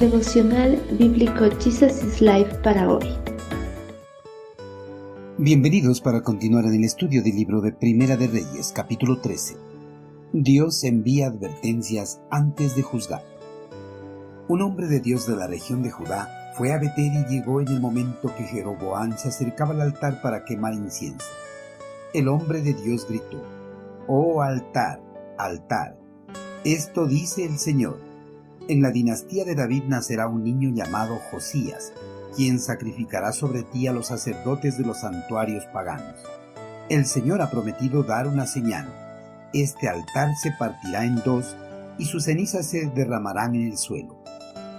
Devocional 0.00 0.76
Bíblico 0.98 1.46
Jesus 1.58 2.04
is 2.04 2.20
Life 2.20 2.54
para 2.62 2.86
hoy. 2.86 3.06
Bienvenidos 5.38 6.02
para 6.02 6.20
continuar 6.20 6.66
en 6.66 6.74
el 6.74 6.84
estudio 6.84 7.22
del 7.22 7.34
libro 7.34 7.62
de 7.62 7.72
Primera 7.72 8.18
de 8.18 8.26
Reyes, 8.26 8.72
capítulo 8.74 9.22
13. 9.22 9.56
Dios 10.34 10.84
envía 10.84 11.28
advertencias 11.28 12.20
antes 12.30 12.76
de 12.76 12.82
juzgar. 12.82 13.24
Un 14.48 14.60
hombre 14.60 14.86
de 14.86 15.00
Dios 15.00 15.26
de 15.26 15.34
la 15.34 15.46
región 15.46 15.82
de 15.82 15.90
Judá 15.90 16.52
fue 16.58 16.74
a 16.74 16.78
Betel 16.78 17.24
y 17.26 17.32
llegó 17.32 17.62
en 17.62 17.68
el 17.68 17.80
momento 17.80 18.30
que 18.36 18.44
Jeroboam 18.44 19.16
se 19.16 19.28
acercaba 19.28 19.70
al 19.70 19.80
altar 19.80 20.20
para 20.20 20.44
quemar 20.44 20.74
incienso. 20.74 21.26
El 22.12 22.28
hombre 22.28 22.60
de 22.60 22.74
Dios 22.74 23.06
gritó, 23.08 23.42
Oh 24.06 24.42
altar, 24.42 25.00
altar, 25.38 25.96
esto 26.64 27.06
dice 27.06 27.46
el 27.46 27.58
Señor. 27.58 28.15
En 28.68 28.82
la 28.82 28.90
dinastía 28.90 29.44
de 29.44 29.54
David 29.54 29.84
nacerá 29.84 30.26
un 30.26 30.42
niño 30.42 30.70
llamado 30.70 31.20
Josías, 31.30 31.92
quien 32.34 32.58
sacrificará 32.58 33.30
sobre 33.30 33.62
ti 33.62 33.86
a 33.86 33.92
los 33.92 34.08
sacerdotes 34.08 34.76
de 34.76 34.84
los 34.84 35.02
santuarios 35.02 35.64
paganos. 35.66 36.16
El 36.88 37.06
Señor 37.06 37.42
ha 37.42 37.50
prometido 37.50 38.02
dar 38.02 38.26
una 38.26 38.44
señal. 38.44 38.88
Este 39.52 39.88
altar 39.88 40.34
se 40.34 40.50
partirá 40.58 41.04
en 41.04 41.22
dos 41.24 41.56
y 41.96 42.06
sus 42.06 42.24
cenizas 42.24 42.66
se 42.66 42.86
derramarán 42.86 43.54
en 43.54 43.68
el 43.68 43.76
suelo. 43.76 44.16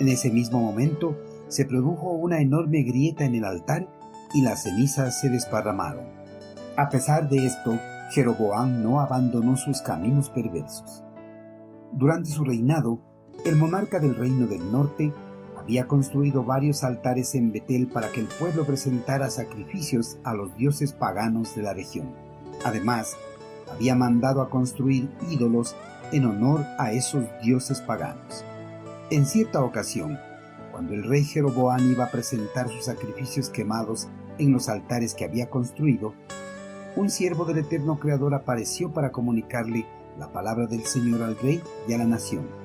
En 0.00 0.08
ese 0.08 0.30
mismo 0.30 0.60
momento 0.60 1.18
se 1.48 1.66
produjo 1.66 2.10
una 2.10 2.40
enorme 2.40 2.84
grieta 2.84 3.26
en 3.26 3.34
el 3.34 3.44
altar 3.44 3.86
y 4.32 4.40
las 4.40 4.62
cenizas 4.62 5.20
se 5.20 5.28
desparramaron. 5.28 6.06
A 6.78 6.88
pesar 6.88 7.28
de 7.28 7.44
esto, 7.44 7.78
Jeroboam 8.12 8.82
no 8.82 9.00
abandonó 9.00 9.58
sus 9.58 9.82
caminos 9.82 10.30
perversos. 10.30 11.04
Durante 11.92 12.30
su 12.30 12.44
reinado, 12.44 12.98
el 13.44 13.56
monarca 13.56 14.00
del 14.00 14.14
reino 14.14 14.46
del 14.46 14.70
norte 14.72 15.12
había 15.58 15.86
construido 15.86 16.44
varios 16.44 16.84
altares 16.84 17.34
en 17.34 17.52
Betel 17.52 17.86
para 17.86 18.10
que 18.10 18.20
el 18.20 18.26
pueblo 18.26 18.64
presentara 18.64 19.30
sacrificios 19.30 20.18
a 20.24 20.34
los 20.34 20.54
dioses 20.56 20.92
paganos 20.92 21.54
de 21.54 21.62
la 21.62 21.72
región. 21.72 22.14
Además, 22.64 23.16
había 23.72 23.94
mandado 23.94 24.42
a 24.42 24.50
construir 24.50 25.08
ídolos 25.30 25.74
en 26.12 26.26
honor 26.26 26.64
a 26.78 26.92
esos 26.92 27.24
dioses 27.42 27.80
paganos. 27.80 28.44
En 29.10 29.26
cierta 29.26 29.62
ocasión, 29.62 30.18
cuando 30.70 30.92
el 30.92 31.04
rey 31.04 31.24
Jeroboam 31.24 31.90
iba 31.90 32.04
a 32.04 32.10
presentar 32.10 32.68
sus 32.68 32.84
sacrificios 32.84 33.48
quemados 33.48 34.08
en 34.38 34.52
los 34.52 34.68
altares 34.68 35.14
que 35.14 35.24
había 35.24 35.48
construido, 35.48 36.14
un 36.96 37.10
siervo 37.10 37.44
del 37.44 37.58
eterno 37.58 37.98
Creador 37.98 38.34
apareció 38.34 38.92
para 38.92 39.12
comunicarle 39.12 39.86
la 40.18 40.32
palabra 40.32 40.66
del 40.66 40.84
Señor 40.84 41.22
al 41.22 41.36
rey 41.38 41.62
y 41.88 41.92
a 41.92 41.98
la 41.98 42.04
nación. 42.04 42.63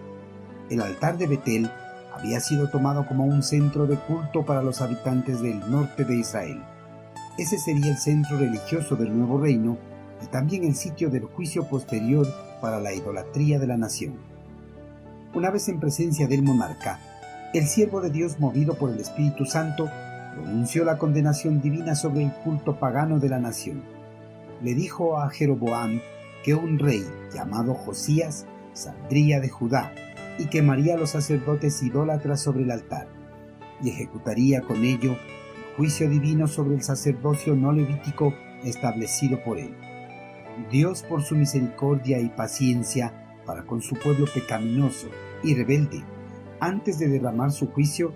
El 0.69 0.81
altar 0.81 1.17
de 1.17 1.25
Betel 1.25 1.71
había 2.13 2.39
sido 2.39 2.69
tomado 2.69 3.07
como 3.07 3.25
un 3.25 3.41
centro 3.41 3.87
de 3.87 3.97
culto 3.97 4.45
para 4.45 4.61
los 4.61 4.81
habitantes 4.81 5.41
del 5.41 5.59
norte 5.71 6.05
de 6.05 6.17
Israel. 6.17 6.61
Ese 7.39 7.57
sería 7.57 7.91
el 7.91 7.97
centro 7.97 8.37
religioso 8.37 8.95
del 8.95 9.17
nuevo 9.17 9.39
reino 9.39 9.77
y 10.21 10.27
también 10.27 10.63
el 10.63 10.75
sitio 10.75 11.09
del 11.09 11.23
juicio 11.23 11.67
posterior 11.67 12.27
para 12.61 12.79
la 12.79 12.93
idolatría 12.93 13.57
de 13.57 13.65
la 13.65 13.77
nación. 13.77 14.13
Una 15.33 15.49
vez 15.49 15.69
en 15.69 15.79
presencia 15.79 16.27
del 16.27 16.43
monarca, 16.43 16.99
el 17.53 17.65
siervo 17.65 18.01
de 18.01 18.11
Dios 18.11 18.39
movido 18.39 18.75
por 18.75 18.91
el 18.91 18.99
Espíritu 18.99 19.45
Santo 19.45 19.89
pronunció 20.35 20.85
la 20.85 20.99
condenación 20.99 21.61
divina 21.61 21.95
sobre 21.95 22.23
el 22.23 22.33
culto 22.43 22.79
pagano 22.79 23.19
de 23.19 23.29
la 23.29 23.39
nación. 23.39 23.81
Le 24.61 24.75
dijo 24.75 25.19
a 25.19 25.29
Jeroboam 25.29 26.01
que 26.43 26.53
un 26.53 26.77
rey 26.77 27.03
llamado 27.33 27.73
Josías 27.73 28.45
saldría 28.73 29.39
de 29.39 29.49
Judá 29.49 29.91
y 30.39 30.47
quemaría 30.47 30.95
a 30.95 30.97
los 30.97 31.11
sacerdotes 31.11 31.83
idólatras 31.83 32.41
sobre 32.41 32.63
el 32.63 32.71
altar, 32.71 33.07
y 33.83 33.89
ejecutaría 33.89 34.61
con 34.61 34.83
ello 34.83 35.11
el 35.11 35.75
juicio 35.75 36.09
divino 36.09 36.47
sobre 36.47 36.75
el 36.75 36.81
sacerdocio 36.81 37.55
no 37.55 37.71
levítico 37.71 38.33
establecido 38.63 39.43
por 39.43 39.59
él. 39.59 39.75
Dios 40.71 41.03
por 41.03 41.21
su 41.21 41.35
misericordia 41.35 42.19
y 42.19 42.29
paciencia 42.29 43.13
para 43.45 43.63
con 43.63 43.81
su 43.81 43.95
pueblo 43.95 44.25
pecaminoso 44.33 45.07
y 45.43 45.55
rebelde, 45.55 46.03
antes 46.59 46.99
de 46.99 47.07
derramar 47.07 47.51
su 47.51 47.67
juicio, 47.67 48.13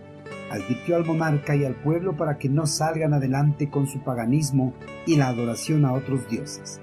advirtió 0.52 0.96
al 0.96 1.06
monarca 1.06 1.56
y 1.56 1.66
al 1.66 1.76
pueblo 1.76 2.16
para 2.16 2.38
que 2.38 2.50
no 2.50 2.66
salgan 2.68 3.14
adelante 3.14 3.70
con 3.70 3.88
su 3.88 4.04
paganismo 4.04 4.74
y 5.06 5.16
la 5.16 5.28
adoración 5.28 5.86
a 5.86 5.94
otros 5.94 6.28
dioses. 6.30 6.82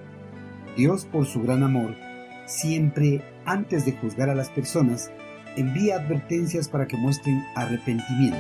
Dios, 0.76 1.06
por 1.06 1.26
su 1.26 1.42
gran 1.42 1.62
amor, 1.62 1.94
siempre, 2.46 3.22
antes 3.44 3.84
de 3.84 3.92
juzgar 3.92 4.30
a 4.30 4.34
las 4.34 4.50
personas, 4.50 5.10
envía 5.56 5.96
advertencias 5.96 6.68
para 6.68 6.86
que 6.86 6.96
muestren 6.96 7.44
arrepentimiento 7.54 8.38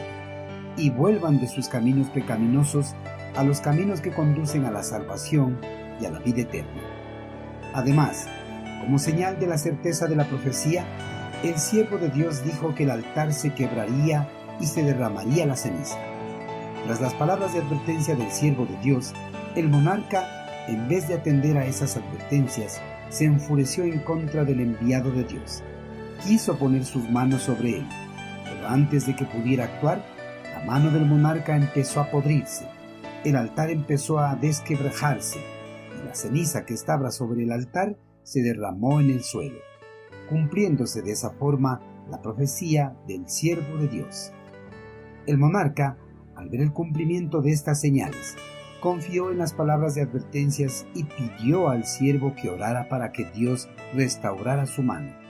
y 0.76 0.90
vuelvan 0.90 1.40
de 1.40 1.48
sus 1.48 1.68
caminos 1.68 2.08
pecaminosos 2.08 2.94
a 3.36 3.44
los 3.44 3.60
caminos 3.60 4.00
que 4.00 4.12
conducen 4.12 4.64
a 4.64 4.70
la 4.70 4.82
salvación 4.82 5.58
y 6.00 6.06
a 6.06 6.10
la 6.10 6.18
vida 6.20 6.42
eterna. 6.42 6.80
Además, 7.74 8.26
como 8.80 8.98
señal 8.98 9.38
de 9.38 9.46
la 9.46 9.58
certeza 9.58 10.06
de 10.06 10.16
la 10.16 10.24
profecía, 10.24 10.84
el 11.42 11.56
siervo 11.58 11.98
de 11.98 12.08
Dios 12.10 12.44
dijo 12.44 12.74
que 12.74 12.84
el 12.84 12.90
altar 12.90 13.32
se 13.32 13.54
quebraría 13.54 14.28
y 14.60 14.66
se 14.66 14.82
derramaría 14.82 15.46
la 15.46 15.56
ceniza. 15.56 15.96
Tras 16.86 17.00
las 17.00 17.14
palabras 17.14 17.52
de 17.52 17.60
advertencia 17.60 18.14
del 18.16 18.30
siervo 18.30 18.66
de 18.66 18.76
Dios, 18.78 19.12
el 19.54 19.68
monarca 19.68 20.26
en 20.68 20.88
vez 20.88 21.08
de 21.08 21.14
atender 21.14 21.56
a 21.58 21.66
esas 21.66 21.96
advertencias, 21.96 22.80
se 23.08 23.24
enfureció 23.24 23.84
en 23.84 23.98
contra 24.00 24.44
del 24.44 24.60
enviado 24.60 25.10
de 25.10 25.24
Dios. 25.24 25.62
Quiso 26.24 26.58
poner 26.58 26.84
sus 26.84 27.08
manos 27.08 27.42
sobre 27.42 27.78
él, 27.78 27.86
pero 28.44 28.68
antes 28.68 29.06
de 29.06 29.16
que 29.16 29.24
pudiera 29.24 29.64
actuar, 29.64 30.04
la 30.52 30.64
mano 30.66 30.90
del 30.90 31.06
monarca 31.06 31.56
empezó 31.56 32.00
a 32.00 32.10
podrirse, 32.10 32.66
el 33.24 33.36
altar 33.36 33.70
empezó 33.70 34.18
a 34.18 34.36
desquebrajarse, 34.36 35.38
y 35.38 36.06
la 36.06 36.14
ceniza 36.14 36.66
que 36.66 36.74
estaba 36.74 37.10
sobre 37.10 37.44
el 37.44 37.52
altar 37.52 37.96
se 38.22 38.42
derramó 38.42 39.00
en 39.00 39.08
el 39.08 39.22
suelo, 39.22 39.60
cumpliéndose 40.28 41.00
de 41.00 41.12
esa 41.12 41.30
forma 41.30 41.80
la 42.10 42.20
profecía 42.20 42.94
del 43.08 43.26
siervo 43.26 43.78
de 43.78 43.88
Dios. 43.88 44.32
El 45.26 45.38
monarca, 45.38 45.96
al 46.36 46.50
ver 46.50 46.60
el 46.60 46.72
cumplimiento 46.72 47.40
de 47.40 47.52
estas 47.52 47.80
señales, 47.80 48.36
confió 48.82 49.30
en 49.30 49.38
las 49.38 49.54
palabras 49.54 49.94
de 49.94 50.02
advertencias 50.02 50.86
y 50.94 51.04
pidió 51.04 51.70
al 51.70 51.86
siervo 51.86 52.34
que 52.34 52.50
orara 52.50 52.90
para 52.90 53.10
que 53.10 53.24
Dios 53.24 53.70
restaurara 53.94 54.66
su 54.66 54.82
mano. 54.82 55.29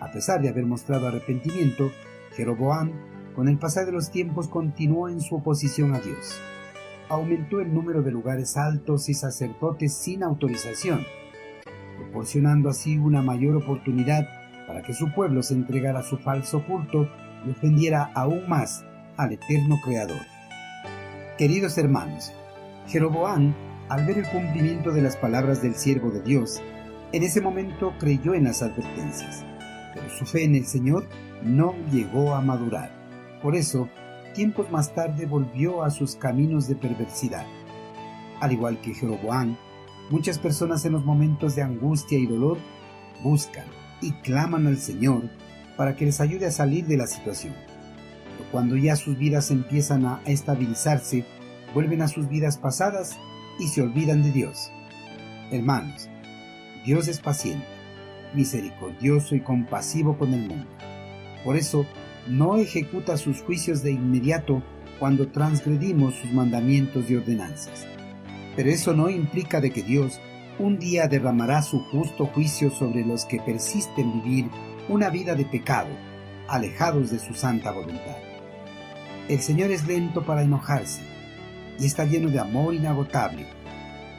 A 0.00 0.10
pesar 0.10 0.40
de 0.40 0.48
haber 0.48 0.66
mostrado 0.66 1.06
arrepentimiento, 1.06 1.90
Jeroboam, 2.34 2.92
con 3.34 3.48
el 3.48 3.58
pasar 3.58 3.86
de 3.86 3.92
los 3.92 4.10
tiempos, 4.10 4.48
continuó 4.48 5.08
en 5.08 5.20
su 5.20 5.36
oposición 5.36 5.94
a 5.94 6.00
Dios. 6.00 6.40
Aumentó 7.08 7.60
el 7.60 7.72
número 7.72 8.02
de 8.02 8.10
lugares 8.10 8.56
altos 8.56 9.08
y 9.08 9.14
sacerdotes 9.14 9.94
sin 9.94 10.22
autorización, 10.22 11.04
proporcionando 11.96 12.68
así 12.68 12.98
una 12.98 13.22
mayor 13.22 13.56
oportunidad 13.56 14.26
para 14.66 14.82
que 14.82 14.94
su 14.94 15.12
pueblo 15.12 15.42
se 15.42 15.54
entregara 15.54 16.00
a 16.00 16.04
su 16.04 16.16
falso 16.16 16.64
culto 16.64 17.08
y 17.46 17.50
ofendiera 17.50 18.10
aún 18.14 18.48
más 18.48 18.84
al 19.16 19.32
eterno 19.32 19.76
Creador. 19.84 20.20
Queridos 21.36 21.76
hermanos, 21.78 22.32
Jeroboam, 22.86 23.54
al 23.88 24.06
ver 24.06 24.18
el 24.18 24.28
cumplimiento 24.28 24.92
de 24.92 25.02
las 25.02 25.16
palabras 25.16 25.62
del 25.62 25.74
siervo 25.74 26.10
de 26.10 26.22
Dios, 26.22 26.62
en 27.12 27.22
ese 27.22 27.40
momento 27.40 27.92
creyó 27.98 28.34
en 28.34 28.44
las 28.44 28.62
advertencias, 28.62 29.44
pero 29.94 30.08
su 30.10 30.26
fe 30.26 30.44
en 30.44 30.54
el 30.54 30.66
Señor 30.66 31.06
no 31.42 31.74
llegó 31.90 32.34
a 32.34 32.40
madurar. 32.40 32.90
Por 33.42 33.56
eso, 33.56 33.88
tiempos 34.34 34.70
más 34.70 34.94
tarde 34.94 35.26
volvió 35.26 35.82
a 35.82 35.90
sus 35.90 36.16
caminos 36.16 36.68
de 36.68 36.76
perversidad. 36.76 37.46
Al 38.40 38.52
igual 38.52 38.80
que 38.80 38.94
Jeroboam, 38.94 39.56
muchas 40.10 40.38
personas 40.38 40.84
en 40.84 40.92
los 40.92 41.04
momentos 41.04 41.54
de 41.54 41.62
angustia 41.62 42.18
y 42.18 42.26
dolor 42.26 42.58
buscan 43.22 43.66
y 44.00 44.12
claman 44.22 44.66
al 44.66 44.78
Señor 44.78 45.22
para 45.76 45.96
que 45.96 46.06
les 46.06 46.20
ayude 46.20 46.46
a 46.46 46.52
salir 46.52 46.86
de 46.86 46.96
la 46.96 47.06
situación. 47.06 47.54
Pero 48.36 48.50
cuando 48.50 48.76
ya 48.76 48.96
sus 48.96 49.18
vidas 49.18 49.50
empiezan 49.50 50.04
a 50.04 50.20
estabilizarse, 50.26 51.24
vuelven 51.74 52.02
a 52.02 52.08
sus 52.08 52.28
vidas 52.28 52.58
pasadas 52.58 53.18
y 53.58 53.68
se 53.68 53.82
olvidan 53.82 54.22
de 54.22 54.32
Dios. 54.32 54.70
Hermanos, 55.50 56.08
Dios 56.84 57.08
es 57.08 57.20
paciente, 57.20 57.66
misericordioso 58.34 59.34
y 59.34 59.40
compasivo 59.40 60.16
con 60.18 60.34
el 60.34 60.48
mundo. 60.48 60.66
Por 61.44 61.56
eso, 61.56 61.86
no 62.26 62.56
ejecuta 62.56 63.16
sus 63.16 63.42
juicios 63.42 63.82
de 63.82 63.92
inmediato 63.92 64.62
cuando 64.98 65.28
transgredimos 65.28 66.14
sus 66.14 66.32
mandamientos 66.32 67.10
y 67.10 67.16
ordenanzas. 67.16 67.86
Pero 68.56 68.70
eso 68.70 68.92
no 68.94 69.08
implica 69.08 69.60
de 69.60 69.70
que 69.70 69.82
Dios 69.82 70.20
un 70.58 70.78
día 70.78 71.08
derramará 71.08 71.62
su 71.62 71.80
justo 71.84 72.26
juicio 72.26 72.70
sobre 72.70 73.04
los 73.04 73.24
que 73.24 73.40
persisten 73.40 74.22
vivir 74.22 74.50
una 74.88 75.08
vida 75.08 75.34
de 75.34 75.46
pecado, 75.46 75.88
alejados 76.48 77.10
de 77.10 77.18
su 77.18 77.32
santa 77.32 77.72
voluntad. 77.72 78.16
El 79.28 79.40
Señor 79.40 79.70
es 79.70 79.86
lento 79.86 80.22
para 80.22 80.42
enojarse 80.42 81.00
y 81.78 81.86
está 81.86 82.04
lleno 82.04 82.28
de 82.28 82.40
amor 82.40 82.74
inagotable 82.74 83.46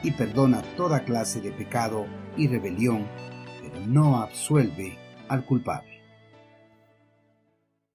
y 0.02 0.10
perdona 0.10 0.62
toda 0.76 1.04
clase 1.04 1.40
de 1.40 1.52
pecado 1.52 2.06
y 2.36 2.48
rebelión, 2.48 3.06
no 3.86 4.18
absuelve 4.18 4.96
al 5.28 5.44
culpable. 5.44 5.91